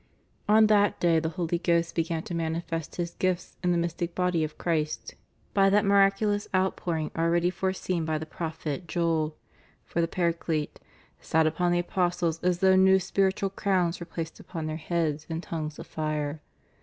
[0.49, 4.43] On that day the Holy Ghost began to manifest His gifts in the mystic body
[4.43, 5.13] of Christ,
[5.53, 9.35] by that miraculous outpouring already foreseen by the prophet Joel,*
[9.85, 10.79] for the Paraclete
[11.19, 15.39] "sat upon the apostles as though new spiritual crowns were placed upon their heads m
[15.39, 16.41] tongues of fire."